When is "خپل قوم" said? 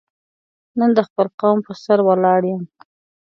1.07-1.57